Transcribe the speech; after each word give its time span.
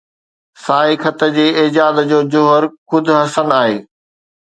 سائي 0.63 0.95
خط 1.03 1.19
جي 1.35 1.45
ايجاد 1.59 1.95
جو 2.13 2.19
جوهر 2.33 2.63
خود 2.89 3.05
حسن 3.21 3.49
آهي 3.61 3.75